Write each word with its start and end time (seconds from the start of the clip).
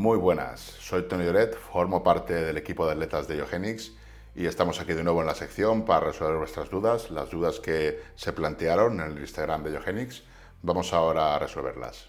Muy 0.00 0.16
buenas, 0.16 0.60
soy 0.60 1.02
Tony 1.02 1.26
Doret, 1.26 1.54
formo 1.54 2.02
parte 2.02 2.32
del 2.32 2.56
equipo 2.56 2.86
de 2.86 2.92
atletas 2.92 3.28
de 3.28 3.36
Iogenics 3.36 3.92
y 4.34 4.46
estamos 4.46 4.80
aquí 4.80 4.94
de 4.94 5.04
nuevo 5.04 5.20
en 5.20 5.26
la 5.26 5.34
sección 5.34 5.84
para 5.84 6.06
resolver 6.06 6.38
vuestras 6.38 6.70
dudas, 6.70 7.10
las 7.10 7.28
dudas 7.28 7.60
que 7.60 8.00
se 8.14 8.32
plantearon 8.32 8.98
en 8.98 9.10
el 9.12 9.18
Instagram 9.18 9.62
de 9.62 9.72
Iogenics. 9.72 10.22
Vamos 10.62 10.94
ahora 10.94 11.34
a 11.34 11.38
resolverlas. 11.38 12.08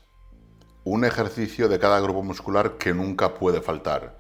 Un 0.85 1.03
ejercicio 1.03 1.67
de 1.67 1.79
cada 1.79 1.99
grupo 1.99 2.23
muscular 2.23 2.77
que 2.77 2.93
nunca 2.93 3.33
puede 3.33 3.59
faltar. 3.59 4.17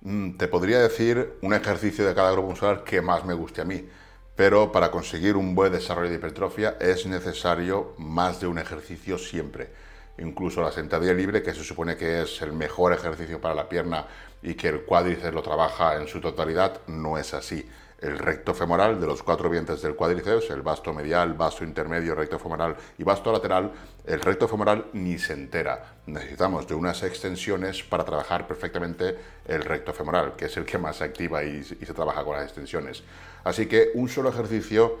Mm, 0.00 0.32
te 0.36 0.48
podría 0.48 0.80
decir 0.80 1.38
un 1.40 1.54
ejercicio 1.54 2.04
de 2.04 2.16
cada 2.16 2.32
grupo 2.32 2.48
muscular 2.48 2.82
que 2.82 3.00
más 3.00 3.24
me 3.24 3.34
guste 3.34 3.60
a 3.60 3.64
mí, 3.64 3.88
pero 4.34 4.72
para 4.72 4.90
conseguir 4.90 5.36
un 5.36 5.54
buen 5.54 5.70
desarrollo 5.70 6.10
de 6.10 6.16
hipertrofia 6.16 6.76
es 6.80 7.06
necesario 7.06 7.94
más 7.98 8.40
de 8.40 8.48
un 8.48 8.58
ejercicio 8.58 9.18
siempre 9.18 9.70
incluso 10.18 10.62
la 10.62 10.72
sentadilla 10.72 11.14
libre, 11.14 11.42
que 11.42 11.54
se 11.54 11.64
supone 11.64 11.96
que 11.96 12.22
es 12.22 12.42
el 12.42 12.52
mejor 12.52 12.92
ejercicio 12.92 13.40
para 13.40 13.54
la 13.54 13.68
pierna 13.68 14.06
y 14.42 14.54
que 14.54 14.68
el 14.68 14.82
cuádriceps 14.82 15.34
lo 15.34 15.42
trabaja 15.42 15.96
en 15.96 16.08
su 16.08 16.20
totalidad, 16.20 16.80
no 16.86 17.18
es 17.18 17.34
así. 17.34 17.68
El 17.98 18.18
recto 18.18 18.52
femoral 18.52 19.00
de 19.00 19.06
los 19.06 19.22
cuatro 19.22 19.48
dientes 19.48 19.80
del 19.80 19.94
cuádriceps, 19.94 20.50
el 20.50 20.62
vasto 20.62 20.92
medial, 20.92 21.34
vasto 21.34 21.62
intermedio, 21.62 22.16
recto 22.16 22.36
femoral 22.36 22.76
y 22.98 23.04
vasto 23.04 23.30
lateral, 23.30 23.70
el 24.04 24.20
recto 24.20 24.48
femoral 24.48 24.86
ni 24.92 25.18
se 25.18 25.34
entera. 25.34 25.98
Necesitamos 26.06 26.66
de 26.66 26.74
unas 26.74 27.04
extensiones 27.04 27.84
para 27.84 28.04
trabajar 28.04 28.48
perfectamente 28.48 29.16
el 29.46 29.62
recto 29.62 29.92
femoral, 29.92 30.34
que 30.36 30.46
es 30.46 30.56
el 30.56 30.64
que 30.64 30.78
más 30.78 30.96
se 30.96 31.04
activa 31.04 31.44
y, 31.44 31.58
y 31.58 31.86
se 31.86 31.94
trabaja 31.94 32.24
con 32.24 32.34
las 32.34 32.44
extensiones. 32.44 33.04
Así 33.44 33.66
que 33.66 33.92
un 33.94 34.08
solo 34.08 34.30
ejercicio 34.30 34.98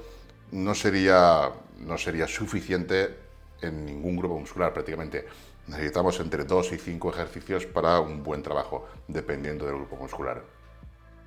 no 0.52 0.74
sería, 0.74 1.50
no 1.80 1.98
sería 1.98 2.28
suficiente 2.28 3.21
en 3.62 3.86
ningún 3.86 4.16
grupo 4.16 4.38
muscular 4.38 4.72
prácticamente. 4.72 5.26
Necesitamos 5.68 6.18
entre 6.20 6.44
2 6.44 6.72
y 6.72 6.78
5 6.78 7.10
ejercicios 7.10 7.66
para 7.66 8.00
un 8.00 8.22
buen 8.22 8.42
trabajo, 8.42 8.88
dependiendo 9.08 9.64
del 9.64 9.76
grupo 9.76 9.96
muscular. 9.96 10.42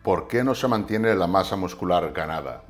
¿Por 0.04 0.28
qué 0.28 0.44
no 0.44 0.54
se 0.54 0.68
mantiene 0.68 1.16
la 1.16 1.28
masa 1.28 1.56
muscular 1.56 2.12
ganada? 2.12 2.64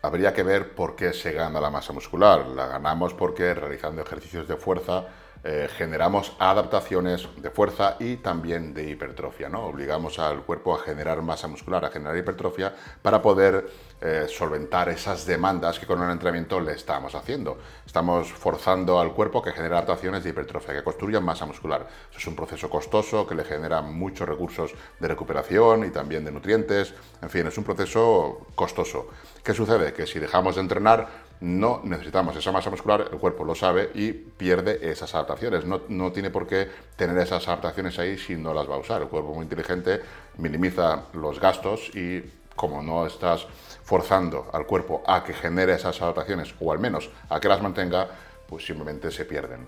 Habría 0.00 0.32
que 0.32 0.44
ver 0.44 0.74
por 0.74 0.96
qué 0.96 1.12
se 1.12 1.32
gana 1.32 1.60
la 1.60 1.70
masa 1.70 1.92
muscular. 1.92 2.46
La 2.46 2.68
ganamos 2.68 3.12
porque 3.12 3.52
realizando 3.52 4.00
ejercicios 4.00 4.46
de 4.46 4.56
fuerza 4.56 5.06
eh, 5.44 5.68
generamos 5.76 6.36
adaptaciones 6.38 7.28
de 7.36 7.50
fuerza 7.50 7.96
y 8.00 8.16
también 8.16 8.74
de 8.74 8.90
hipertrofia. 8.90 9.48
¿no? 9.48 9.66
Obligamos 9.66 10.18
al 10.18 10.42
cuerpo 10.42 10.74
a 10.74 10.80
generar 10.80 11.22
masa 11.22 11.46
muscular, 11.46 11.84
a 11.84 11.90
generar 11.90 12.16
hipertrofia 12.16 12.74
para 13.02 13.22
poder 13.22 13.70
eh, 14.00 14.26
solventar 14.28 14.88
esas 14.88 15.26
demandas 15.26 15.78
que 15.78 15.86
con 15.86 16.00
un 16.00 16.10
entrenamiento 16.10 16.60
le 16.60 16.72
estamos 16.72 17.14
haciendo. 17.14 17.58
Estamos 17.86 18.32
forzando 18.32 19.00
al 19.00 19.12
cuerpo 19.12 19.42
que 19.42 19.52
genere 19.52 19.74
adaptaciones 19.74 20.24
de 20.24 20.30
hipertrofia, 20.30 20.74
que 20.74 20.84
construyan 20.84 21.24
masa 21.24 21.46
muscular. 21.46 21.86
Es 22.16 22.26
un 22.26 22.36
proceso 22.36 22.68
costoso 22.68 23.26
que 23.26 23.34
le 23.34 23.44
genera 23.44 23.80
muchos 23.80 24.28
recursos 24.28 24.72
de 24.98 25.08
recuperación 25.08 25.84
y 25.84 25.90
también 25.90 26.24
de 26.24 26.32
nutrientes. 26.32 26.94
En 27.22 27.30
fin, 27.30 27.46
es 27.46 27.58
un 27.58 27.64
proceso 27.64 28.46
costoso. 28.54 29.08
¿Qué 29.42 29.54
sucede? 29.54 29.92
Que 29.92 30.06
si 30.06 30.18
dejamos 30.18 30.56
de 30.56 30.62
entrenar, 30.62 31.27
no 31.40 31.80
necesitamos 31.84 32.36
esa 32.36 32.50
masa 32.50 32.70
muscular, 32.70 33.08
el 33.12 33.18
cuerpo 33.18 33.44
lo 33.44 33.54
sabe 33.54 33.90
y 33.94 34.12
pierde 34.12 34.90
esas 34.90 35.14
adaptaciones. 35.14 35.64
No, 35.64 36.12
tiene 36.12 36.30
por 36.30 36.46
qué 36.46 36.68
tener 36.96 37.16
esas 37.18 37.46
adaptaciones 37.46 37.98
ahí 37.98 38.18
si 38.18 38.34
no 38.34 38.52
las 38.52 38.68
va 38.68 38.74
a 38.74 38.78
usar. 38.78 39.02
El 39.02 39.08
cuerpo 39.08 39.34
muy 39.34 39.44
inteligente 39.44 40.00
minimiza 40.38 41.04
los 41.12 41.40
gastos 41.40 41.94
y 41.94 42.22
como 42.56 42.82
no 42.82 43.06
estás 43.06 43.46
forzando 43.84 44.50
al 44.52 44.66
cuerpo 44.66 45.02
a 45.06 45.22
que 45.22 45.32
genere 45.32 45.74
esas 45.74 46.02
adaptaciones 46.02 46.54
o 46.60 46.72
al 46.72 46.80
menos 46.80 47.08
a 47.28 47.38
que 47.38 47.48
las 47.48 47.62
mantenga, 47.62 48.08
pues 48.48 48.66
simplemente 48.66 49.10
se 49.12 49.24
pierden. 49.24 49.66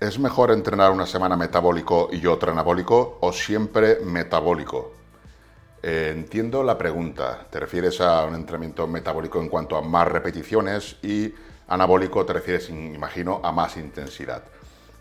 ¿Es 0.00 0.18
mejor 0.18 0.50
entrenar 0.50 0.90
una 0.90 1.06
semana 1.06 1.36
metabólico 1.36 2.08
y 2.10 2.26
otra 2.26 2.52
anabólico 2.52 3.18
o 3.20 3.32
siempre 3.32 3.98
metabólico? 4.04 4.92
Eh, 5.86 6.14
entiendo 6.16 6.62
la 6.62 6.78
pregunta. 6.78 7.46
Te 7.50 7.60
refieres 7.60 8.00
a 8.00 8.24
un 8.24 8.34
entrenamiento 8.34 8.86
metabólico 8.86 9.38
en 9.38 9.50
cuanto 9.50 9.76
a 9.76 9.82
más 9.82 10.08
repeticiones 10.08 10.96
y 11.02 11.34
anabólico 11.68 12.24
te 12.24 12.32
refieres, 12.32 12.70
imagino, 12.70 13.42
a 13.44 13.52
más 13.52 13.76
intensidad. 13.76 14.44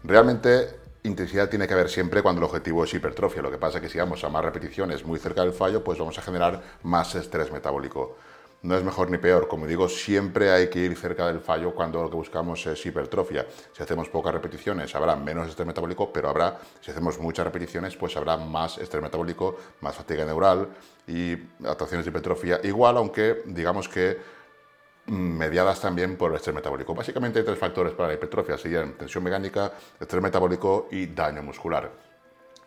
Realmente 0.04 0.76
intensidad 1.04 1.48
tiene 1.48 1.70
que 1.70 1.74
haber 1.74 1.90
siempre 1.90 2.22
cuando 2.22 2.40
el 2.40 2.46
objetivo 2.48 2.84
es 2.84 2.94
hipertrofia. 2.94 3.42
Lo 3.42 3.50
que 3.50 3.58
pasa 3.58 3.78
es 3.78 3.84
que 3.84 3.88
si 3.88 3.98
vamos 3.98 4.26
a 4.26 4.30
más 4.30 4.44
repeticiones 4.44 5.06
muy 5.06 5.20
cerca 5.20 5.40
del 5.40 5.54
fallo, 5.54 5.86
pues 5.86 5.98
vamos 6.00 6.18
a 6.18 6.22
generar 6.22 6.62
más 6.84 7.16
estrés 7.16 7.50
metabólico 7.50 8.18
no 8.64 8.78
es 8.78 8.84
mejor 8.84 9.12
ni 9.12 9.18
peor. 9.18 9.48
Como 9.48 9.68
digo, 9.68 9.88
siempre 9.88 10.52
hay 10.52 10.70
que 10.70 10.80
ir 10.80 10.98
cerca 10.98 11.28
del 11.28 11.40
fallo 11.40 11.76
cuando 11.76 12.02
lo 12.02 12.10
que 12.10 12.16
buscamos 12.16 12.66
es 12.66 12.86
hipertrofia. 12.86 13.46
Si 13.74 13.84
hacemos 13.84 14.10
pocas 14.10 14.34
repeticiones, 14.34 14.96
habrá 14.96 15.16
menos 15.16 15.50
estrés 15.50 15.68
metabólico, 15.68 16.12
pero 16.12 16.30
habrá, 16.30 16.60
si 16.82 16.92
hacemos 16.92 17.20
muchas 17.20 17.46
repeticiones, 17.46 17.96
pues 17.96 18.16
habrá 18.16 18.38
más 18.38 18.78
estrés 18.78 19.04
metabólico, 19.04 19.58
más 19.82 19.96
fatiga 19.96 20.26
neural 20.26 20.70
y 21.08 21.34
actuaciones 21.66 22.06
de 22.06 22.10
hipertrofia 22.10 22.62
igual, 22.64 22.96
aunque 22.98 23.44
digamos 23.46 23.90
que 23.90 24.18
mm, 25.08 25.14
mediadas 25.14 25.82
también 25.82 26.16
por 26.16 26.32
el 26.32 26.38
estrés 26.38 26.56
metabólico. 26.56 26.96
Básicamente 26.96 27.40
hay 27.40 27.46
tres 27.46 27.60
factores 27.60 27.94
para 27.94 28.08
la 28.10 28.14
hipertrofia, 28.16 28.58
serían 28.58 28.94
tensión 28.94 29.26
mecánica, 29.26 29.74
estrés 30.00 30.24
metabólico 30.24 30.88
y 30.90 31.08
daño 31.08 31.44
muscular. 31.44 31.92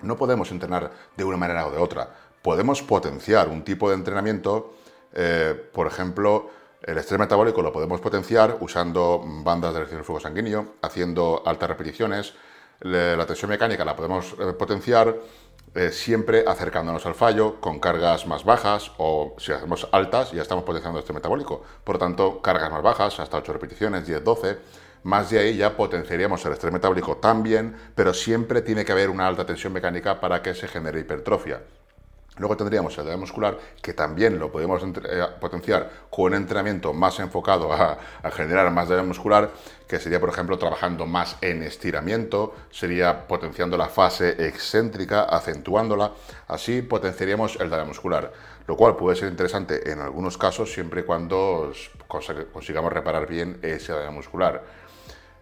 No 0.02 0.14
podemos 0.18 0.50
entrenar 0.50 0.92
de 1.16 1.24
una 1.24 1.38
manera 1.38 1.66
o 1.66 1.70
de 1.70 1.78
otra. 1.78 2.14
Podemos 2.42 2.82
potenciar 2.82 3.48
un 3.48 3.64
tipo 3.64 3.88
de 3.88 3.94
entrenamiento 3.94 4.74
eh, 5.18 5.54
por 5.72 5.86
ejemplo, 5.86 6.50
el 6.82 6.98
estrés 6.98 7.18
metabólico 7.18 7.62
lo 7.62 7.72
podemos 7.72 8.00
potenciar 8.02 8.58
usando 8.60 9.22
bandas 9.24 9.72
de 9.72 9.78
elección 9.78 9.98
del 9.98 10.04
flujo 10.04 10.20
sanguíneo, 10.20 10.74
haciendo 10.82 11.42
altas 11.46 11.70
repeticiones. 11.70 12.34
La 12.80 13.24
tensión 13.24 13.50
mecánica 13.50 13.86
la 13.86 13.96
podemos 13.96 14.34
eh, 14.38 14.52
potenciar 14.52 15.16
eh, 15.74 15.90
siempre 15.90 16.44
acercándonos 16.46 17.06
al 17.06 17.14
fallo 17.14 17.58
con 17.60 17.80
cargas 17.80 18.26
más 18.26 18.44
bajas 18.44 18.92
o 18.98 19.34
si 19.38 19.52
hacemos 19.52 19.88
altas 19.90 20.32
ya 20.32 20.42
estamos 20.42 20.64
potenciando 20.64 20.98
el 20.98 21.02
estrés 21.02 21.14
metabólico. 21.14 21.62
Por 21.82 21.94
lo 21.94 21.98
tanto, 21.98 22.42
cargas 22.42 22.70
más 22.70 22.82
bajas, 22.82 23.18
hasta 23.18 23.38
8 23.38 23.54
repeticiones, 23.54 24.06
10, 24.06 24.22
12. 24.22 24.58
Más 25.04 25.30
de 25.30 25.38
ahí 25.38 25.56
ya 25.56 25.74
potenciaríamos 25.76 26.44
el 26.44 26.52
estrés 26.52 26.74
metabólico 26.74 27.16
también, 27.16 27.74
pero 27.94 28.12
siempre 28.12 28.60
tiene 28.60 28.84
que 28.84 28.92
haber 28.92 29.08
una 29.08 29.26
alta 29.26 29.46
tensión 29.46 29.72
mecánica 29.72 30.20
para 30.20 30.42
que 30.42 30.54
se 30.54 30.68
genere 30.68 31.00
hipertrofia. 31.00 31.62
Luego 32.38 32.56
tendríamos 32.56 32.96
el 32.98 33.06
daño 33.06 33.18
muscular, 33.18 33.58
que 33.80 33.94
también 33.94 34.38
lo 34.38 34.52
podemos 34.52 34.82
eh, 34.82 35.24
potenciar 35.40 35.90
con 36.10 36.26
un 36.26 36.34
entrenamiento 36.34 36.92
más 36.92 37.18
enfocado 37.18 37.72
a, 37.72 37.98
generar 38.30 38.70
más 38.70 38.88
daño 38.88 39.04
muscular, 39.04 39.50
que 39.88 39.98
sería, 39.98 40.20
por 40.20 40.28
ejemplo, 40.28 40.58
trabajando 40.58 41.06
más 41.06 41.38
en 41.40 41.62
estiramiento, 41.62 42.54
sería 42.70 43.26
potenciando 43.26 43.78
la 43.78 43.86
fase 43.86 44.46
excéntrica, 44.46 45.22
acentuándola, 45.22 46.12
así 46.48 46.82
potenciaríamos 46.82 47.56
el 47.58 47.70
daño 47.70 47.86
muscular, 47.86 48.30
lo 48.66 48.76
cual 48.76 48.96
puede 48.96 49.16
ser 49.16 49.30
interesante 49.30 49.90
en 49.90 50.00
algunos 50.00 50.36
casos 50.36 50.70
siempre 50.70 51.00
y 51.00 51.04
cuando 51.04 51.72
consigamos 52.52 52.92
reparar 52.92 53.26
bien 53.26 53.58
ese 53.62 53.92
daño 53.92 54.12
muscular. 54.12 54.85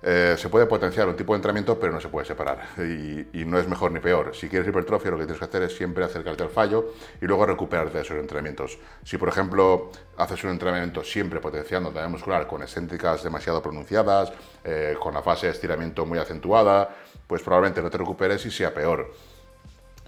Eh, 0.07 0.37
se 0.37 0.51
puede 0.51 0.67
potenciar 0.67 1.09
un 1.09 1.17
tipo 1.17 1.33
de 1.33 1.37
entrenamiento, 1.37 1.81
pero 1.81 1.91
no 1.91 1.99
se 1.99 2.11
puede 2.11 2.27
separar. 2.27 2.59
Y, 2.77 3.45
no 3.47 3.59
es 3.59 3.67
mejor 3.67 3.91
ni 3.91 4.01
peor. 4.01 4.37
Si 4.37 4.51
quieres 4.51 4.69
hipertrofia, 4.69 5.11
lo 5.11 5.17
que 5.17 5.25
tienes 5.25 5.39
que 5.39 5.47
hacer 5.47 5.63
es 5.63 5.75
siempre 5.75 6.05
acercarte 6.05 6.43
al 6.43 6.51
fallo 6.51 6.93
y 7.23 7.25
luego 7.25 7.47
recuperarte 7.47 7.97
de 7.97 8.03
esos 8.05 8.19
entrenamientos. 8.19 8.79
Si, 9.03 9.17
por 9.17 9.31
ejemplo, 9.31 9.91
haces 10.19 10.45
un 10.45 10.51
entrenamiento 10.51 11.03
siempre 11.03 11.41
potenciando 11.41 11.91
daño 11.91 12.11
muscular 12.11 12.47
con 12.47 12.63
excéntricas 12.63 13.23
demasiado 13.23 13.63
pronunciadas, 13.63 14.31
eh, 14.63 14.95
con 15.01 15.15
la 15.15 15.23
fase 15.23 15.47
de 15.47 15.53
estiramiento 15.53 16.05
muy 16.05 16.19
acentuada, 16.19 16.95
pues 17.27 17.41
probablemente 17.43 17.81
no 17.81 17.89
te 17.89 17.97
recuperes 17.97 18.45
y 18.45 18.51
sea 18.51 18.75
peor. 18.75 19.11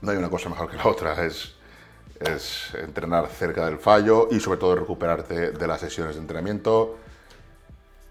No 0.02 0.10
hay 0.10 0.18
una 0.18 0.28
cosa 0.28 0.50
mejor 0.50 0.70
que 0.70 0.76
la 0.76 0.88
otra. 0.88 1.24
Es, 1.24 1.54
es 2.20 2.74
entrenar 2.74 3.28
cerca 3.28 3.64
del 3.64 3.78
fallo 3.78 4.28
y 4.30 4.40
sobre 4.40 4.58
todo 4.58 4.76
recuperarte 4.76 5.52
de 5.52 5.66
las 5.66 5.80
sesiones 5.80 6.16
de 6.16 6.20
entrenamiento 6.20 6.98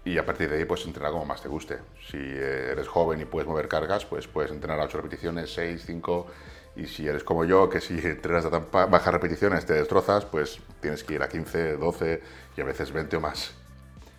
y 0.06 0.18
a 0.18 0.24
partir 0.24 0.48
de 0.48 0.58
ahí 0.58 0.64
pues 0.64 0.86
entrenar 0.86 1.10
como 1.10 1.24
más 1.24 1.42
te 1.42 1.48
guste. 1.48 1.80
Si 2.08 2.16
eres 2.16 2.86
joven 2.86 3.20
y 3.20 3.24
puedes 3.24 3.48
mover 3.48 3.66
cargas, 3.66 4.06
pues 4.06 4.28
puedes 4.28 4.52
entrenar 4.52 4.78
a 4.78 4.84
8 4.84 4.98
repeticiones, 4.98 5.52
6, 5.52 5.82
5 5.84 6.26
y 6.76 6.86
si 6.86 7.08
eres 7.08 7.24
como 7.24 7.44
yo, 7.44 7.68
que 7.68 7.80
si 7.80 7.94
entrenas 8.04 8.44
a 8.44 8.50
tan 8.50 8.68
bajas 8.70 9.12
repeticiones 9.12 9.66
te 9.66 9.72
destrozas, 9.72 10.24
pues 10.24 10.60
tienes 10.80 11.02
que 11.02 11.14
ir 11.14 11.22
a 11.22 11.28
15, 11.28 11.76
12 11.78 12.22
y 12.56 12.60
a 12.60 12.64
veces 12.64 12.92
20 12.92 13.16
o 13.16 13.20
más. 13.20 13.50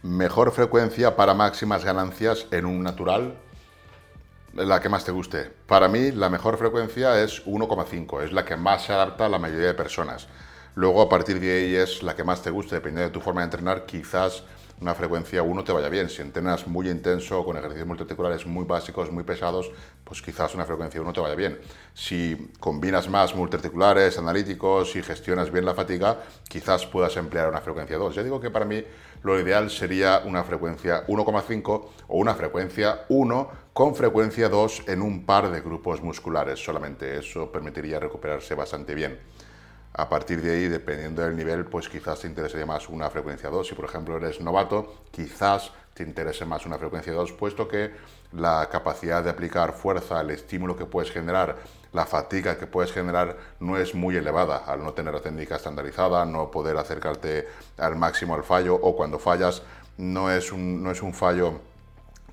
Mejor 0.04 0.51
frecuencia 0.51 1.16
para 1.16 1.34
máximas 1.34 1.86
ganancias 1.86 2.48
en 2.51 2.66
un 2.66 2.83
natural, 2.83 3.36
la 4.56 4.81
que 4.81 4.90
más 4.90 5.06
te 5.06 5.13
guste. 5.13 5.50
Para 5.68 5.88
mí 5.88 6.12
la 6.12 6.30
mejor 6.30 6.57
frecuencia 6.57 7.24
es 7.24 7.45
1,5, 7.45 8.24
es 8.24 8.33
la 8.33 8.44
que 8.44 8.57
más 8.57 8.83
se 8.83 8.92
adapta 8.92 9.28
a 9.28 9.30
la 9.30 9.40
mayoría 9.40 9.68
de 9.68 9.74
personas. 9.74 10.28
Luego 10.75 11.01
a 11.01 11.07
partir 11.07 11.40
de 11.40 11.50
ahí 11.50 11.75
es 11.75 12.04
la 12.04 12.13
que 12.13 12.25
más 12.25 12.42
te 12.42 12.50
guste, 12.50 12.75
dependiendo 12.75 13.07
de 13.07 13.13
tu 13.13 13.22
forma 13.22 13.40
de 13.40 13.45
entrenar, 13.45 13.86
quizás 13.86 14.44
una 14.79 14.94
frecuencia 14.94 15.41
1 15.41 15.63
te 15.63 15.71
vaya 15.71 15.89
bien. 15.89 16.09
Si 16.09 16.21
entrenas 16.21 16.68
muy 16.68 16.89
intenso, 16.89 17.44
con 17.44 17.57
ejercicios 17.57 17.88
multiarticulares 17.88 18.45
muy 18.45 18.63
básicos, 18.65 19.12
muy 19.12 19.24
pesados, 19.24 19.71
pues 20.03 20.21
quizás 20.21 20.53
una 20.56 20.65
frecuencia 20.65 21.01
1 21.01 21.13
te 21.13 21.19
vaya 21.19 21.35
bien. 21.35 21.59
Si 21.94 22.51
combinas 22.59 23.09
más 23.09 23.35
multiarticulares, 23.35 24.18
analíticos 24.18 24.95
y 24.95 25.01
gestionas 25.01 25.51
bien 25.51 25.65
la 25.65 25.74
fatiga, 25.74 26.19
quizás 26.47 26.85
puedas 26.85 27.18
emplear 27.18 27.50
una 27.50 27.62
frecuencia 27.62 27.97
2. 27.97 28.15
Ya 28.15 28.24
digo 28.24 28.39
que 28.39 28.51
para 28.51 28.65
mí 28.65 28.83
lo 29.24 29.39
ideal 29.39 29.69
sería 29.71 30.21
una 30.25 30.44
frecuencia 30.44 31.06
1,5 31.07 31.85
o 32.07 32.18
una 32.18 32.35
frecuencia 32.35 33.06
1 33.09 33.51
con 33.73 33.95
frecuencia 33.95 34.47
2 34.47 34.83
en 34.88 35.01
un 35.01 35.25
par 35.25 35.51
de 35.51 35.62
grupos 35.62 36.01
musculares 36.01 36.63
solamente. 36.63 37.18
Eso 37.18 37.51
permitiría 37.51 38.00
recuperarse 38.00 38.53
bastante 38.53 38.94
bien. 38.94 39.19
A 39.97 40.07
partir 40.07 40.44
de 40.44 40.51
ahí, 40.51 40.67
dependiendo 40.67 41.23
del 41.23 41.35
nivel, 41.35 41.65
pues 41.65 41.89
quizás 41.89 42.19
te 42.19 42.27
interesaría 42.27 42.67
más 42.67 42.88
una 42.88 43.09
frecuencia 43.09 43.49
2. 43.49 43.67
Si 43.67 43.73
por 43.73 43.85
ejemplo 43.85 44.15
eres 44.17 44.39
novato, 44.39 44.94
quizás 45.09 45.71
te 45.95 46.03
interese 46.03 46.45
más 46.45 46.67
una 46.67 46.77
frecuencia 46.77 47.11
2, 47.13 47.31
puesto 47.31 47.67
que 47.67 47.95
la 48.33 48.69
capacidad 48.71 49.23
de 49.23 49.31
aplicar 49.31 49.73
fuerza, 49.73 50.21
el 50.21 50.29
estímulo 50.29 50.77
que 50.77 50.85
puedes 50.85 51.11
generar, 51.11 51.55
la 51.94 52.05
fatiga 52.05 52.59
que 52.59 52.67
puedes 52.67 52.94
generar 52.94 53.38
no 53.59 53.75
es 53.75 53.95
muy 53.95 54.15
elevada 54.15 54.57
al 54.57 54.83
no 54.83 54.94
tener 54.94 55.15
la 55.15 55.21
técnica 55.21 55.55
estandarizada, 55.55 56.23
no 56.25 56.51
poder 56.51 56.77
acercarte 56.77 57.47
al 57.77 57.95
máximo 57.95 58.35
al 58.35 58.44
fallo 58.44 58.75
o 58.75 58.95
cuando 58.95 59.17
fallas 59.17 59.63
no 59.97 60.29
es 60.29 60.51
un, 60.51 60.83
no 60.83 60.91
es 60.91 61.01
un 61.01 61.15
fallo 61.15 61.59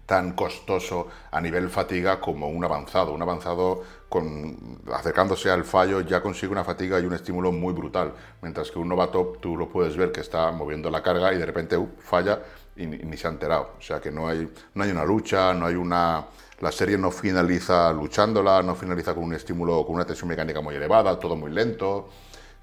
tan 0.07 0.33
costoso 0.33 1.09
a 1.31 1.41
nivel 1.41 1.71
fatiga 1.71 2.21
como 2.21 2.49
un 2.49 2.65
avanzado. 2.65 3.13
Un 3.13 3.23
avanzado 3.23 3.83
con, 4.09 4.81
acercándose 4.93 5.51
al 5.51 5.65
fallo 5.65 6.01
ya 6.01 6.23
consigue 6.23 6.53
una 6.53 6.65
fatiga 6.65 7.01
y 7.01 7.07
un 7.07 7.15
estímulo 7.15 7.53
muy 7.53 7.73
brutal, 7.73 8.13
mientras 8.43 8.71
que 8.71 8.79
un 8.79 8.89
novato 8.89 9.35
tú 9.41 9.57
lo 9.57 9.69
puedes 9.69 9.97
ver 9.97 10.13
que 10.13 10.21
está 10.21 10.51
moviendo 10.53 10.91
la 10.91 11.03
carga 11.03 11.33
y 11.33 11.39
de 11.39 11.47
repente 11.47 11.77
uh, 11.77 11.89
falla 11.99 12.41
y 12.77 12.87
ni, 12.87 13.17
se 13.17 13.27
ha 13.27 13.31
enterado. 13.31 13.73
O 13.79 13.83
sea 13.83 14.01
que 14.01 14.11
no 14.11 14.29
hay, 14.29 14.51
no 14.75 14.85
hay 14.85 14.91
una 14.91 15.05
lucha, 15.05 15.55
no 15.55 15.67
hay 15.67 15.75
una... 15.75 16.27
La 16.61 16.71
serie 16.71 16.97
no 16.97 17.11
finaliza 17.11 17.93
luchándola, 17.93 18.63
no 18.63 18.75
finaliza 18.75 19.15
con 19.15 19.25
un 19.25 19.35
estímulo, 19.35 19.85
con 19.85 19.97
una 19.97 20.07
tensión 20.07 20.29
mecánica 20.29 20.61
muy 20.61 20.75
elevada, 20.77 21.19
todo 21.19 21.37
muy 21.37 21.51
lento. 21.51 22.09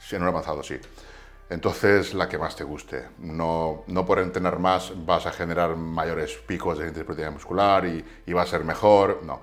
En 0.10 0.22
un 0.22 0.28
avanzado 0.30 0.64
sí. 0.64 0.76
Entonces, 1.52 2.14
la 2.14 2.30
que 2.30 2.38
más 2.38 2.56
te 2.56 2.64
guste. 2.64 3.10
No, 3.20 3.84
no 3.88 4.06
por 4.06 4.20
entrenar 4.20 4.58
más 4.58 4.94
vas 5.06 5.26
a 5.26 5.34
generar 5.34 5.76
mayores 5.76 6.38
picos 6.48 6.80
de 6.80 6.88
hipertrofia 6.88 7.30
muscular 7.30 7.86
y, 7.86 8.06
y 8.26 8.32
va 8.32 8.44
a 8.44 8.46
ser 8.46 8.64
mejor. 8.64 9.20
No, 9.24 9.42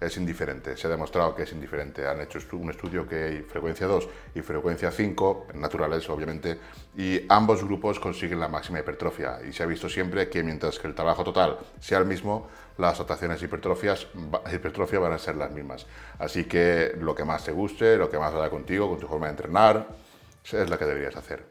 es 0.00 0.16
indiferente. 0.16 0.78
Se 0.78 0.86
ha 0.86 0.90
demostrado 0.90 1.34
que 1.34 1.42
es 1.42 1.52
indiferente. 1.52 2.06
Han 2.06 2.22
hecho 2.22 2.38
un 2.52 2.70
estudio 2.70 3.06
que 3.06 3.24
hay 3.24 3.42
frecuencia 3.42 3.86
2 3.86 4.08
y 4.34 4.40
frecuencia 4.40 4.90
5, 4.90 5.48
naturales 5.56 6.08
obviamente, 6.08 6.58
y 6.96 7.20
ambos 7.28 7.62
grupos 7.62 8.00
consiguen 8.00 8.40
la 8.40 8.48
máxima 8.48 8.80
hipertrofia. 8.80 9.40
Y 9.46 9.52
se 9.52 9.62
ha 9.62 9.66
visto 9.66 9.90
siempre 9.90 10.30
que 10.30 10.42
mientras 10.42 10.78
que 10.78 10.88
el 10.88 10.94
trabajo 10.94 11.22
total 11.22 11.58
sea 11.80 11.98
el 11.98 12.06
mismo, 12.06 12.48
las 12.78 12.94
adaptaciones 12.94 13.42
hipertrofias, 13.42 14.06
hipertrofia 14.50 15.00
van 15.00 15.12
a 15.12 15.18
ser 15.18 15.36
las 15.36 15.50
mismas. 15.50 15.86
Así 16.18 16.44
que 16.44 16.94
lo 16.98 17.14
que 17.14 17.26
más 17.26 17.44
te 17.44 17.52
guste, 17.52 17.98
lo 17.98 18.08
que 18.08 18.18
más 18.18 18.32
vaya 18.32 18.48
contigo, 18.48 18.88
con 18.88 18.98
tu 18.98 19.06
forma 19.06 19.26
de 19.26 19.32
entrenar, 19.32 19.86
es 20.44 20.70
la 20.70 20.78
que 20.78 20.84
deberías 20.84 21.16
hacer. 21.16 21.44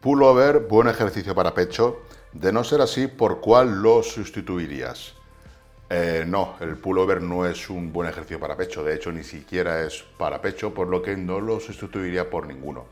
Pullover, 0.00 0.60
buen 0.60 0.88
ejercicio 0.88 1.34
para 1.34 1.54
pecho. 1.54 2.02
De 2.32 2.52
no 2.52 2.64
ser 2.64 2.80
así, 2.80 3.06
¿por 3.06 3.40
cuál 3.40 3.82
lo 3.82 4.02
sustituirías? 4.02 5.14
Eh, 5.90 6.24
no, 6.26 6.56
el 6.60 6.76
pullover 6.76 7.22
no 7.22 7.46
es 7.46 7.70
un 7.70 7.92
buen 7.92 8.08
ejercicio 8.08 8.38
para 8.38 8.56
pecho, 8.56 8.84
de 8.84 8.94
hecho 8.94 9.10
ni 9.10 9.24
siquiera 9.24 9.82
es 9.82 10.04
para 10.18 10.40
pecho, 10.42 10.74
por 10.74 10.86
lo 10.86 11.00
que 11.00 11.16
no 11.16 11.40
lo 11.40 11.60
sustituiría 11.60 12.28
por 12.28 12.46
ninguno. 12.46 12.84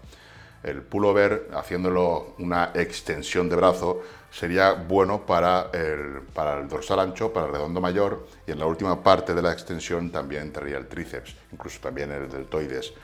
El 0.62 0.80
pullover, 0.82 1.50
haciéndolo 1.54 2.34
una 2.38 2.72
extensión 2.74 3.50
de 3.50 3.56
brazo, 3.56 4.02
sería 4.30 4.72
bueno 4.72 5.26
para 5.26 5.70
el, 5.72 6.22
para 6.32 6.58
el 6.58 6.68
dorsal 6.68 7.00
ancho, 7.00 7.32
para 7.32 7.46
el 7.46 7.52
redondo 7.52 7.80
mayor, 7.80 8.26
y 8.46 8.52
en 8.52 8.58
la 8.58 8.66
última 8.66 9.02
parte 9.02 9.34
de 9.34 9.42
la 9.42 9.52
extensión 9.52 10.10
también 10.10 10.42
entraría 10.42 10.78
el 10.78 10.88
tríceps, 10.88 11.36
incluso 11.52 11.78
también 11.80 12.10
el 12.10 12.30
deltoides, 12.30 12.94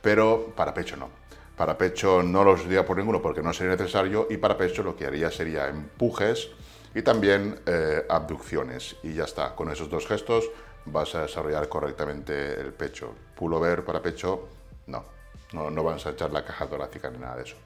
pero 0.00 0.52
para 0.56 0.72
pecho 0.72 0.96
no. 0.96 1.21
Para 1.62 1.78
pecho 1.78 2.24
no 2.24 2.42
lo 2.42 2.54
sustituiría 2.54 2.84
por 2.84 2.96
ninguno 2.96 3.22
porque 3.22 3.40
no 3.40 3.52
sería 3.52 3.76
necesario, 3.76 4.26
y 4.28 4.36
para 4.36 4.56
pecho 4.56 4.82
lo 4.82 4.96
que 4.96 5.06
haría 5.06 5.30
sería 5.30 5.68
empujes, 5.68 6.50
y 6.92 7.02
también 7.02 7.60
eh, 7.66 8.04
abducciones. 8.08 8.96
Y 9.04 9.14
ya 9.14 9.22
está, 9.22 9.54
con 9.54 9.70
esos 9.70 9.88
dos 9.88 10.08
gestos 10.08 10.50
vas 10.86 11.14
a 11.14 11.22
desarrollar 11.22 11.68
correctamente 11.68 12.60
el 12.60 12.72
pecho. 12.72 13.14
Pullover 13.36 13.84
para 13.84 14.02
pecho, 14.02 14.48
no, 14.88 15.04
no, 15.52 15.70
no 15.70 15.84
vas 15.84 16.04
a 16.04 16.10
echar 16.10 16.32
la 16.32 16.44
caja 16.44 16.66
torácica 16.66 17.10
ni 17.10 17.18
nada 17.18 17.36
de 17.36 17.44
eso. 17.44 17.56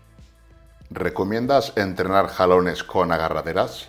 ¿Recomiendas 0.91 1.73
entrenar 1.75 2.29
jalones 2.29 2.85
con 2.85 3.11
agarraderas? 3.13 3.89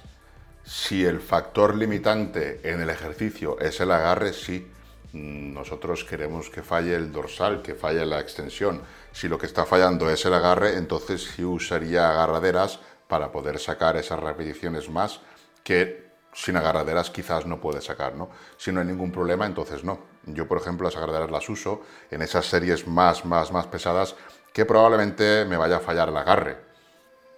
Si 0.63 1.03
el 1.05 1.19
factor 1.19 1.75
limitante 1.75 2.61
en 2.63 2.79
el 2.79 2.89
ejercicio 2.89 3.59
es 3.59 3.81
el 3.81 3.91
agarre, 3.91 4.31
sí. 4.31 4.71
Nosotros 5.13 6.03
queremos 6.03 6.49
que 6.49 6.61
falle 6.61 6.95
el 6.95 7.11
dorsal, 7.11 7.61
que 7.61 7.75
falle 7.75 8.05
la 8.05 8.19
extensión. 8.19 8.81
Si 9.11 9.27
lo 9.27 9.37
que 9.37 9.45
está 9.45 9.65
fallando 9.65 10.09
es 10.09 10.25
el 10.25 10.33
agarre, 10.33 10.77
entonces 10.77 11.23
sí 11.23 11.43
usaría 11.43 12.09
agarraderas 12.09 12.79
para 13.07 13.31
poder 13.31 13.59
sacar 13.59 13.95
esas 13.97 14.19
repeticiones 14.19 14.89
más 14.89 15.21
que 15.63 16.07
sin 16.33 16.55
agarraderas 16.55 17.09
quizás 17.09 17.47
no 17.47 17.59
puede 17.59 17.81
sacar, 17.81 18.13
¿no? 18.13 18.29
Si 18.57 18.71
no 18.71 18.79
hay 18.79 18.85
ningún 18.85 19.11
problema, 19.11 19.45
entonces 19.45 19.83
no. 19.83 19.99
Yo, 20.25 20.47
por 20.47 20.59
ejemplo, 20.59 20.85
las 20.85 20.95
agarraderas 20.95 21.31
las 21.31 21.49
uso 21.49 21.81
en 22.11 22.21
esas 22.21 22.45
series 22.45 22.85
más, 22.85 23.25
más, 23.25 23.51
más 23.51 23.65
pesadas 23.67 24.15
que 24.53 24.65
probablemente 24.65 25.45
me 25.45 25.57
vaya 25.57 25.77
a 25.77 25.79
fallar 25.79 26.09
el 26.09 26.17
agarre. 26.17 26.66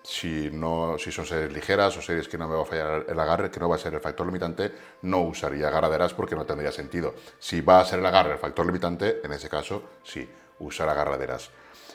Si, 0.01 0.50
no, 0.51 0.98
si 0.98 1.12
son 1.12 1.25
series 1.25 1.51
ligeras 1.51 1.98
o 1.98 2.01
series 2.01 2.28
que 2.28 2.38
no 2.38 2.48
me 2.48 2.56
va 2.56 2.63
a 2.63 2.66
fallar 2.66 3.06
el 3.07 3.19
agarre, 3.19 3.51
que 3.51 3.60
no 3.60 3.69
va 3.69 3.75
a 3.75 3.80
ser 3.80 3.94
el 3.94 4.00
factor 4.00 4.25
limitante, 4.25 4.72
no 5.04 5.22
usaría 5.22 5.68
agarraderas 5.68 6.13
porque 6.13 6.36
no 6.36 6.46
tendría 6.46 6.72
sentido. 6.72 7.16
Si 7.38 7.62
va 7.62 7.81
a 7.81 7.86
ser 7.86 8.00
el 8.00 8.06
agarre 8.06 8.34
el 8.34 8.40
factor 8.40 8.66
limitante, 8.66 9.22
en 9.24 9.34
ese 9.34 9.50
caso 9.50 9.84
sí, 10.04 10.28
usar 10.60 10.90
agarraderas 10.90 11.51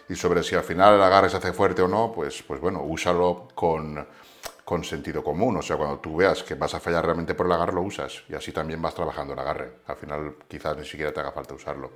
y 0.08 0.14
sobre 0.14 0.42
si 0.42 0.54
al 0.54 0.62
final 0.62 0.94
el 0.94 1.02
agarre 1.02 1.30
se 1.30 1.38
hace 1.38 1.52
fuerte 1.52 1.82
o 1.82 1.88
no, 1.88 2.12
pues, 2.12 2.42
pues 2.42 2.60
bueno, 2.60 2.82
úsalo 2.82 3.48
con, 3.54 4.06
con 4.64 4.84
sentido 4.84 5.22
común. 5.22 5.56
O 5.56 5.62
sea, 5.62 5.76
cuando 5.76 5.98
tú 5.98 6.16
veas 6.16 6.42
que 6.42 6.54
vas 6.54 6.74
a 6.74 6.80
fallar 6.80 7.04
realmente 7.04 7.34
por 7.34 7.46
el 7.46 7.52
agarre, 7.52 7.72
lo 7.72 7.82
usas 7.82 8.22
y 8.28 8.34
así 8.34 8.52
también 8.52 8.82
vas 8.82 8.94
trabajando 8.94 9.32
el 9.32 9.38
agarre. 9.38 9.78
Al 9.86 9.96
final 9.96 10.36
quizás 10.48 10.76
ni 10.76 10.84
siquiera 10.84 11.12
te 11.12 11.20
haga 11.20 11.32
falta 11.32 11.54
usarlo. 11.54 11.90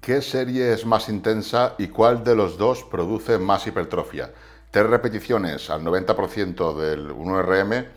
¿Qué 0.00 0.20
serie 0.20 0.72
es 0.72 0.84
más 0.84 1.08
intensa 1.08 1.74
y 1.78 1.88
cuál 1.88 2.24
de 2.24 2.34
los 2.34 2.58
dos 2.58 2.82
produce 2.84 3.38
más 3.38 3.66
hipertrofia? 3.66 4.32
¿Tres 4.72 4.86
repeticiones 4.86 5.68
al 5.68 5.84
90% 5.84 6.74
del 6.74 7.10
1RM 7.10 7.88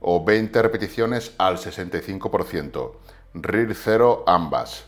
o 0.00 0.24
20 0.24 0.62
repeticiones 0.62 1.34
al 1.36 1.58
65%? 1.58 2.92
RIR 3.34 3.74
0 3.74 4.24
ambas. 4.26 4.86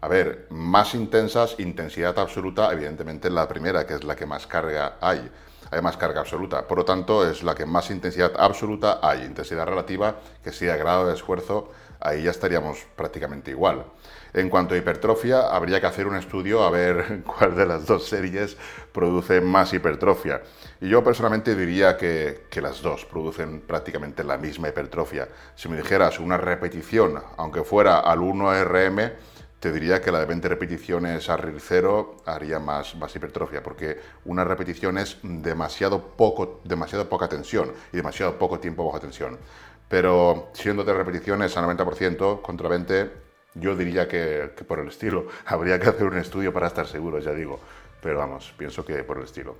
A 0.00 0.08
ver, 0.08 0.48
más 0.50 0.96
intensas, 0.96 1.54
intensidad 1.60 2.18
absoluta, 2.18 2.72
evidentemente 2.72 3.30
la 3.30 3.46
primera, 3.46 3.86
que 3.86 3.94
es 3.94 4.02
la 4.02 4.16
que 4.16 4.26
más 4.26 4.48
carga 4.48 4.96
hay. 5.00 5.30
Hay 5.70 5.82
más 5.82 5.96
carga 5.96 6.20
absoluta. 6.20 6.66
Por 6.66 6.78
lo 6.78 6.84
tanto, 6.84 7.28
es 7.28 7.42
la 7.42 7.54
que 7.54 7.66
más 7.66 7.90
intensidad 7.90 8.32
absoluta 8.36 8.98
hay. 9.02 9.22
Intensidad 9.22 9.66
relativa, 9.66 10.16
que 10.42 10.52
sea 10.52 10.76
grado 10.76 11.06
de 11.06 11.14
esfuerzo, 11.14 11.70
ahí 12.00 12.24
ya 12.24 12.30
estaríamos 12.30 12.78
prácticamente 12.96 13.50
igual. 13.50 13.84
En 14.32 14.48
cuanto 14.48 14.74
a 14.74 14.78
hipertrofia, 14.78 15.48
habría 15.48 15.80
que 15.80 15.86
hacer 15.86 16.06
un 16.06 16.16
estudio 16.16 16.62
a 16.62 16.70
ver 16.70 17.22
cuál 17.38 17.56
de 17.56 17.66
las 17.66 17.86
dos 17.86 18.06
series 18.06 18.56
produce 18.92 19.40
más 19.40 19.72
hipertrofia. 19.72 20.42
Y 20.80 20.88
yo 20.88 21.04
personalmente 21.04 21.54
diría 21.54 21.96
que, 21.96 22.46
que, 22.50 22.60
las 22.60 22.80
dos 22.80 23.04
producen 23.04 23.60
prácticamente 23.60 24.24
la 24.24 24.38
misma 24.38 24.68
hipertrofia. 24.68 25.28
Si 25.54 25.68
me 25.68 25.76
dijeras 25.76 26.18
una 26.18 26.36
repetición, 26.36 27.20
aunque 27.36 27.64
fuera 27.64 28.00
al 28.00 28.20
1RM, 28.20 29.12
te 29.60 29.70
diría 29.72 30.00
que 30.00 30.10
la 30.10 30.20
de 30.20 30.24
20 30.24 30.48
repeticiones 30.48 31.28
a 31.28 31.36
RIR 31.36 31.60
0 31.60 32.16
haría 32.24 32.58
más, 32.58 32.96
más 32.96 33.14
hipertrofia, 33.14 33.62
porque 33.62 34.00
una 34.24 34.42
repetición 34.42 34.96
es 34.96 35.18
demasiado, 35.22 36.16
poco, 36.16 36.62
demasiado 36.64 37.10
poca 37.10 37.28
tensión 37.28 37.70
y 37.92 37.98
demasiado 37.98 38.38
poco 38.38 38.58
tiempo 38.58 38.86
bajo 38.86 39.00
tensión. 39.00 39.38
Pero 39.86 40.48
siendo 40.54 40.82
de 40.82 40.94
repeticiones 40.94 41.58
a 41.58 41.62
90% 41.62 42.40
contra 42.40 42.68
20, 42.70 43.10
yo 43.54 43.76
diría 43.76 44.08
que, 44.08 44.52
que 44.56 44.64
por 44.64 44.78
el 44.78 44.88
estilo. 44.88 45.26
Habría 45.44 45.78
que 45.78 45.90
hacer 45.90 46.06
un 46.06 46.16
estudio 46.16 46.54
para 46.54 46.68
estar 46.68 46.86
seguros, 46.86 47.22
ya 47.22 47.32
digo. 47.32 47.60
Pero 48.00 48.18
vamos, 48.18 48.54
pienso 48.56 48.82
que 48.82 49.04
por 49.04 49.18
el 49.18 49.24
estilo. 49.24 49.56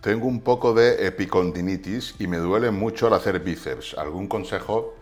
Tengo 0.00 0.26
un 0.26 0.40
poco 0.40 0.74
de 0.74 1.06
epicondinitis 1.06 2.16
y 2.18 2.26
me 2.26 2.38
duele 2.38 2.72
mucho 2.72 3.06
al 3.06 3.12
hacer 3.12 3.38
bíceps. 3.38 3.96
¿Algún 3.96 4.26
consejo? 4.26 4.96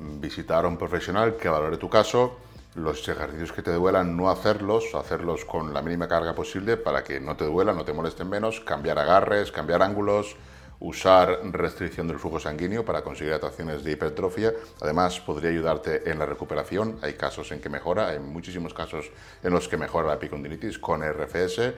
Visitar 0.00 0.64
a 0.64 0.68
un 0.68 0.76
profesional 0.76 1.36
que 1.36 1.48
valore 1.48 1.76
tu 1.76 1.88
caso 1.88 2.36
los 2.74 3.08
ejercicios 3.08 3.52
que 3.52 3.62
te 3.62 3.72
duelan 3.72 4.16
no 4.16 4.30
hacerlos, 4.30 4.94
hacerlos 4.94 5.44
con 5.44 5.72
la 5.74 5.82
mínima 5.82 6.08
carga 6.08 6.34
posible 6.34 6.76
para 6.76 7.02
que 7.02 7.20
no 7.20 7.36
te 7.36 7.44
duela, 7.44 7.72
no 7.72 7.84
te 7.84 7.92
molesten 7.92 8.28
menos, 8.28 8.60
cambiar 8.60 8.98
agarres, 8.98 9.50
cambiar 9.50 9.82
ángulos, 9.82 10.36
usar 10.80 11.40
restricción 11.52 12.06
del 12.06 12.18
flujo 12.18 12.38
sanguíneo 12.38 12.84
para 12.84 13.02
conseguir 13.02 13.32
actuaciones 13.32 13.82
de 13.82 13.92
hipertrofia. 13.92 14.52
Además, 14.80 15.18
podría 15.20 15.50
ayudarte 15.50 16.08
en 16.10 16.18
la 16.18 16.26
recuperación. 16.26 16.98
Hay 17.02 17.14
casos 17.14 17.50
en 17.52 17.60
que 17.60 17.68
mejora, 17.68 18.08
hay 18.08 18.20
muchísimos 18.20 18.74
casos 18.74 19.10
en 19.42 19.52
los 19.52 19.68
que 19.68 19.76
mejora 19.76 20.08
la 20.08 20.14
epicondilitis 20.14 20.78
con 20.78 21.02
RFS. 21.02 21.72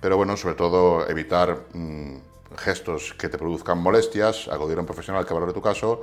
Pero 0.00 0.16
bueno, 0.16 0.36
sobre 0.36 0.54
todo 0.54 1.08
evitar 1.08 1.64
mm, 1.72 2.16
gestos 2.58 3.14
que 3.14 3.28
te 3.28 3.38
produzcan 3.38 3.78
molestias, 3.78 4.48
acudir 4.48 4.76
a 4.76 4.80
un 4.80 4.86
profesional 4.86 5.24
que 5.24 5.32
valore 5.32 5.52
tu 5.52 5.62
caso 5.62 6.02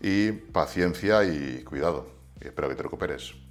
y 0.00 0.32
paciencia 0.32 1.24
y 1.24 1.62
cuidado. 1.64 2.06
espero 2.40 2.68
que 2.68 2.74
te 2.74 2.82
recuperes. 2.82 3.43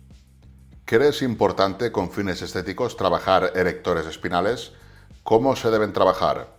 ¿Crees 0.86 1.22
importante 1.22 1.94
con 1.94 2.12
fines 2.12 2.42
estéticos 2.42 2.98
trabajar 2.98 3.54
erectores 3.56 4.06
espinales? 4.06 4.74
¿Cómo 5.24 5.56
se 5.56 5.72
deben 5.72 5.94
trabajar? 5.94 6.50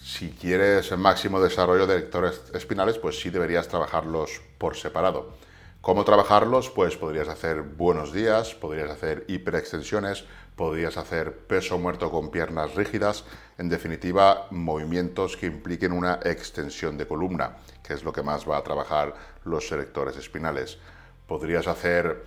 Si 0.00 0.30
quieres 0.30 0.90
el 0.90 0.96
máximo 0.96 1.38
desarrollo 1.38 1.86
de 1.86 1.96
erectores 1.96 2.40
espinales, 2.54 2.96
pues 2.96 3.20
sí 3.20 3.28
deberías 3.28 3.68
trabajarlos 3.68 4.40
por 4.56 4.74
separado. 4.74 5.34
¿Cómo 5.82 6.02
trabajarlos? 6.04 6.70
Pues 6.70 6.96
podrías 6.96 7.28
hacer 7.28 7.60
buenos 7.60 8.14
días, 8.14 8.54
podrías 8.54 8.90
hacer 8.90 9.26
hiperextensiones, 9.28 10.24
podrías 10.56 10.96
hacer 10.96 11.36
peso 11.36 11.76
muerto 11.76 12.10
con 12.10 12.30
piernas 12.30 12.74
rígidas, 12.74 13.24
en 13.58 13.68
definitiva, 13.68 14.46
movimientos 14.50 15.36
que 15.36 15.46
impliquen 15.46 15.92
una 15.92 16.20
extensión 16.24 16.96
de 16.96 17.06
columna, 17.06 17.58
que 17.82 17.92
es 17.92 18.02
lo 18.02 18.14
que 18.14 18.22
más 18.22 18.48
va 18.48 18.56
a 18.56 18.64
trabajar 18.64 19.14
los 19.44 19.68
selectores 19.68 20.16
espinales. 20.16 20.78
Podrías 21.26 21.66
hacer 21.66 22.24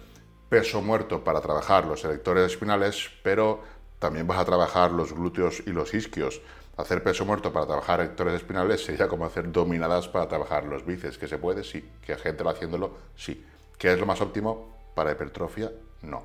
peso 0.50 0.82
muerto 0.82 1.24
para 1.24 1.42
trabajar 1.42 1.86
los 1.86 2.02
selectores 2.02 2.52
espinales, 2.52 3.10
pero 3.24 3.62
también 4.00 4.28
vas 4.28 4.40
a 4.40 4.46
trabajar 4.46 4.92
los 4.92 5.14
glúteos 5.14 5.64
y 5.66 5.72
los 5.72 5.94
isquios. 5.94 6.42
Hacer 6.78 7.04
peso 7.04 7.26
muerto 7.26 7.54
para 7.54 7.66
trabajar 7.66 8.02
erectores 8.02 8.36
espinales 8.36 8.84
sería 8.84 9.08
como 9.08 9.26
hacer 9.26 9.52
dominadas 9.52 10.10
para 10.10 10.28
trabajar 10.28 10.66
los 10.66 10.86
bíceps. 10.86 11.18
¿Que 11.18 11.28
se 11.28 11.38
puede? 11.38 11.64
Sí. 11.64 11.90
¿Que 12.02 12.14
hay 12.14 12.20
gente 12.20 12.44
va 12.44 12.52
haciéndolo? 12.52 12.98
Sí. 13.16 13.46
¿Qué 13.78 13.94
es 13.94 14.00
lo 14.00 14.06
más 14.06 14.22
óptimo? 14.22 14.76
Para 14.94 15.12
hipertrofia, 15.12 15.72
no. 16.02 16.24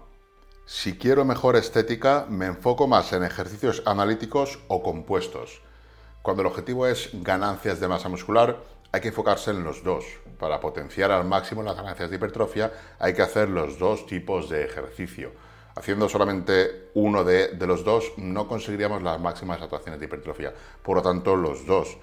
Si 0.67 0.99
quiero 0.99 1.25
mejor 1.25 1.57
estética, 1.57 2.27
me 2.29 2.47
enfoco 2.47 2.87
más 2.87 3.13
en 3.13 3.25
ejercicios 3.25 3.83
analíticos 3.87 4.61
o 4.69 4.83
compuestos. 4.83 5.63
Cuando 6.23 6.43
el 6.43 6.47
objetivo 6.47 6.87
es 6.87 7.11
ganancias 7.13 7.81
de 7.81 7.89
masa 7.89 8.09
muscular, 8.09 8.59
hay 8.93 9.01
que 9.01 9.09
enfocarse 9.09 9.51
en 9.51 9.65
los 9.65 9.83
dos. 9.83 10.05
Para 10.39 10.61
potenciar 10.61 11.11
al 11.11 11.25
máximo 11.25 11.63
las 11.63 11.77
ganancias 11.77 12.11
de 12.11 12.17
hipertrofia, 12.17 12.73
hay 12.99 13.13
que 13.13 13.23
hacer 13.23 13.49
los 13.49 13.79
dos 13.79 14.07
tipos 14.07 14.49
de 14.49 14.65
ejercicio 14.65 15.33
haciendo 15.81 16.09
solamente 16.09 16.91
uno 16.95 17.25
de, 17.25 17.57
los 17.61 17.85
dos 17.85 18.13
no 18.17 18.47
conseguiríamos 18.47 19.03
las 19.03 19.21
máximas 19.21 19.61
actuaciones 19.63 20.01
de 20.01 20.07
hipertrofia. 20.07 20.53
Por 20.83 20.97
lo 20.97 21.03
tanto, 21.03 21.37
los 21.37 21.67
dos. 21.67 21.97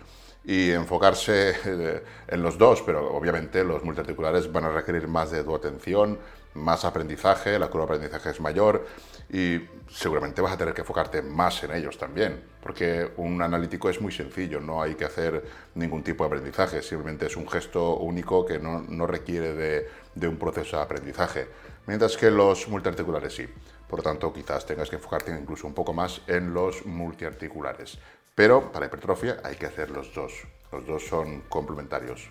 Y 0.44 0.72
enfocarse 0.72 1.56
eh, 1.66 2.04
en 2.28 2.42
los 2.42 2.58
dos, 2.58 2.82
pero 2.82 3.14
obviamente 3.14 3.64
los 3.64 3.84
multiarticulares 3.84 4.52
van 4.52 4.64
a 4.64 4.72
requerir 4.72 5.08
más 5.08 5.30
de 5.32 5.44
tu 5.44 5.54
atención, 5.54 6.18
más 6.58 6.86
aprendizaje, 6.86 7.58
la 7.58 7.68
curva 7.68 7.86
de 7.88 7.96
aprendizaje 7.96 8.32
es 8.32 8.42
mayor 8.42 8.86
y 9.30 9.62
seguramente 9.90 10.42
vas 10.42 10.54
a 10.54 10.58
tener 10.58 10.74
que 10.74 10.82
enfocarte 10.82 11.22
más 11.22 11.64
en 11.64 11.72
ellos 11.74 11.98
también, 11.98 12.44
porque 12.62 13.12
un 13.18 13.42
analítico 13.42 13.90
es 13.90 14.02
muy 14.02 14.12
sencillo, 14.12 14.60
no 14.60 14.82
hay 14.82 14.96
que 14.96 15.06
hacer 15.06 15.46
ningún 15.76 16.04
tipo 16.04 16.24
de 16.24 16.28
aprendizaje, 16.28 16.82
simplemente 16.82 17.28
es 17.28 17.36
un 17.36 17.48
gesto 17.48 17.98
único 17.98 18.46
que 18.46 18.60
no, 18.60 19.08
requiere 19.08 19.54
de, 19.54 19.90
de 20.16 20.28
un 20.28 20.38
proceso 20.38 20.78
de 20.78 20.84
aprendizaje 20.84 21.48
mientras 21.88 22.16
que 22.16 22.30
los 22.30 22.68
multiarticulares 22.68 23.34
sí. 23.34 23.48
Por 23.88 24.00
lo 24.00 24.04
tanto, 24.04 24.32
quizás 24.34 24.66
tengas 24.66 24.90
que 24.90 24.98
enfocarte 24.98 25.32
incluso 25.32 25.66
un 25.66 25.74
poco 25.74 25.94
más 25.94 26.22
en 26.28 26.54
los 26.54 26.86
multiarticulares. 26.86 27.98
Pero 28.36 28.72
para 28.72 28.86
hipertrofia 28.86 29.38
hay 29.44 29.56
que 29.56 29.66
hacer 29.66 29.90
los 29.90 30.14
dos. 30.14 30.34
Los 30.72 30.86
dos 30.86 31.08
son 31.08 31.42
complementarios. 31.50 32.28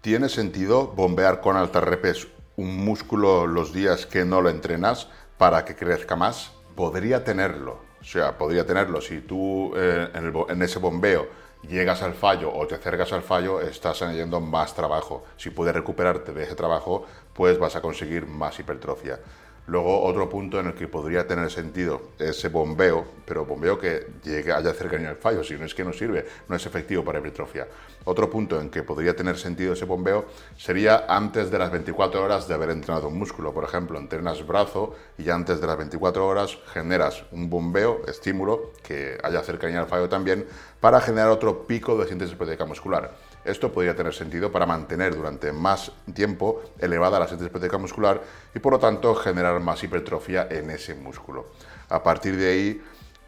¿Tiene 0.00 0.28
sentido 0.28 0.88
bombear 0.88 1.40
con 1.40 1.56
altas 1.56 1.84
repes 1.84 2.26
un 2.56 2.84
músculo 2.84 3.46
los 3.46 3.72
días 3.72 4.06
que 4.06 4.24
no 4.24 4.40
lo 4.40 4.50
entrenas 4.50 5.08
para 5.38 5.64
que 5.64 5.74
crezca 5.74 6.16
más? 6.16 6.52
Podría 6.74 7.24
tenerlo. 7.24 7.80
O 8.00 8.04
sea, 8.04 8.36
podría 8.36 8.66
tenerlo. 8.66 9.00
Si 9.00 9.20
tú 9.20 9.72
eh, 9.76 10.08
en, 10.14 10.32
en 10.48 10.62
ese 10.62 10.78
bombeo 10.78 11.28
llegas 11.68 12.02
al 12.02 12.14
fallo 12.14 12.52
o 12.52 12.66
te 12.66 12.74
acercas 12.74 13.12
al 13.12 13.22
fallo, 13.22 13.60
estás 13.60 14.02
añadiendo 14.02 14.40
más 14.40 14.74
trabajo. 14.74 15.24
Si 15.36 15.50
puedes 15.50 15.74
recuperarte 15.74 16.32
de 16.32 16.44
ese 16.44 16.54
trabajo, 16.54 17.06
pues 17.32 17.58
vas 17.58 17.76
a 17.76 17.80
conseguir 17.80 18.26
más 18.26 18.58
hipertrofia. 18.58 19.20
Luego, 19.66 20.02
otro 20.02 20.28
punto 20.28 20.58
en 20.58 20.66
el 20.66 20.74
que 20.74 20.88
podría 20.88 21.26
tener 21.26 21.48
sentido 21.48 22.10
ese 22.18 22.48
bombeo, 22.48 23.06
pero 23.24 23.44
bombeo 23.44 23.78
que 23.78 24.06
llegue 24.24 24.52
haya 24.52 24.72
cercanía 24.74 25.10
al 25.10 25.16
fallo, 25.16 25.44
si 25.44 25.54
no 25.54 25.64
es 25.64 25.72
que 25.72 25.84
no 25.84 25.92
sirve, 25.92 26.26
no 26.48 26.56
es 26.56 26.66
efectivo 26.66 27.04
para 27.04 27.20
hipertrofia. 27.20 27.68
Otro 28.04 28.28
punto 28.28 28.60
en 28.60 28.70
que 28.70 28.82
podría 28.82 29.14
tener 29.14 29.38
sentido 29.38 29.74
ese 29.74 29.84
bombeo 29.84 30.26
sería 30.56 31.04
antes 31.08 31.50
de 31.52 31.58
las 31.60 31.70
24 31.70 32.24
horas 32.24 32.48
de 32.48 32.54
haber 32.54 32.70
entrenado 32.70 33.06
un 33.06 33.16
músculo. 33.16 33.54
Por 33.54 33.62
ejemplo, 33.62 33.98
entrenas 34.00 34.44
brazo 34.44 34.96
y 35.16 35.30
antes 35.30 35.60
de 35.60 35.66
las 35.68 35.78
24 35.78 36.26
horas 36.26 36.58
generas 36.72 37.22
un 37.30 37.48
bombeo, 37.48 38.02
estímulo, 38.08 38.72
que 38.82 39.16
haya 39.22 39.42
cercanía 39.42 39.78
al 39.78 39.86
fallo 39.86 40.08
también, 40.08 40.44
para 40.80 41.00
generar 41.00 41.28
otro 41.28 41.68
pico 41.68 41.96
de 41.96 42.08
síntesis 42.08 42.34
proteica 42.34 42.64
muscular. 42.64 43.12
Esto 43.44 43.72
podría 43.72 43.96
tener 43.96 44.14
sentido 44.14 44.52
para 44.52 44.66
mantener 44.66 45.16
durante 45.16 45.50
más 45.52 45.90
tiempo 46.14 46.62
elevada 46.78 47.18
la 47.18 47.26
proteica 47.26 47.76
muscular 47.76 48.22
y 48.54 48.60
por 48.60 48.72
lo 48.72 48.78
tanto 48.78 49.14
generar 49.14 49.58
más 49.60 49.82
hipertrofia 49.82 50.46
en 50.48 50.70
ese 50.70 50.94
músculo. 50.94 51.46
A 51.88 52.02
partir 52.02 52.36
de 52.36 52.48
ahí 52.48 52.82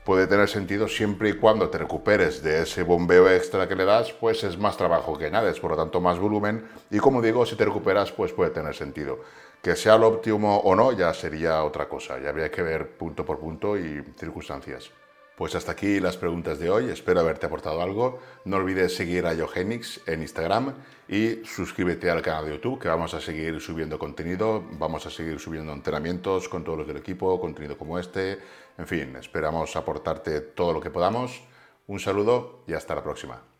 puede 0.04 0.26
tener 0.26 0.48
sentido 0.48 0.86
siempre 0.86 1.30
y 1.30 1.32
cuando 1.32 1.68
te 1.68 1.78
recuperes 1.78 2.42
de 2.42 2.62
ese 2.62 2.84
bombeo 2.84 3.28
extra 3.28 3.66
que 3.66 3.74
le 3.74 3.84
das, 3.84 4.12
pues 4.12 4.44
es 4.44 4.56
más 4.56 4.76
trabajo 4.76 5.18
que 5.18 5.26
añades, 5.26 5.58
por 5.58 5.72
lo 5.72 5.76
tanto 5.76 6.00
más 6.00 6.18
volumen 6.18 6.64
y 6.90 6.98
como 6.98 7.20
digo, 7.20 7.44
si 7.44 7.56
te 7.56 7.64
recuperas 7.64 8.12
pues 8.12 8.32
puede 8.32 8.50
tener 8.50 8.74
sentido. 8.74 9.20
Que 9.62 9.74
sea 9.74 9.96
lo 9.96 10.08
óptimo 10.08 10.58
o 10.58 10.76
no 10.76 10.92
ya 10.92 11.12
sería 11.12 11.64
otra 11.64 11.88
cosa, 11.88 12.20
ya 12.20 12.28
habría 12.28 12.50
que 12.50 12.62
ver 12.62 12.96
punto 12.96 13.24
por 13.24 13.38
punto 13.40 13.76
y 13.76 14.04
circunstancias. 14.16 14.90
Pues 15.36 15.56
hasta 15.56 15.72
aquí 15.72 15.98
las 15.98 16.16
preguntas 16.16 16.60
de 16.60 16.70
hoy, 16.70 16.90
espero 16.90 17.18
haberte 17.18 17.46
aportado 17.46 17.82
algo. 17.82 18.20
No 18.44 18.56
olvides 18.56 18.94
seguir 18.94 19.26
a 19.26 19.34
Yogenix 19.34 20.00
en 20.06 20.22
Instagram 20.22 20.74
y 21.08 21.44
suscríbete 21.44 22.08
al 22.08 22.22
canal 22.22 22.44
de 22.44 22.52
YouTube 22.52 22.78
que 22.78 22.86
vamos 22.86 23.14
a 23.14 23.20
seguir 23.20 23.60
subiendo 23.60 23.98
contenido, 23.98 24.62
vamos 24.78 25.06
a 25.06 25.10
seguir 25.10 25.40
subiendo 25.40 25.72
entrenamientos 25.72 26.48
con 26.48 26.62
todos 26.62 26.78
los 26.78 26.86
del 26.86 26.98
equipo, 26.98 27.40
contenido 27.40 27.76
como 27.76 27.98
este. 27.98 28.38
En 28.78 28.86
fin, 28.86 29.16
esperamos 29.16 29.74
aportarte 29.74 30.40
todo 30.40 30.72
lo 30.72 30.80
que 30.80 30.90
podamos. 30.90 31.42
Un 31.88 31.98
saludo 31.98 32.62
y 32.68 32.74
hasta 32.74 32.94
la 32.94 33.02
próxima. 33.02 33.53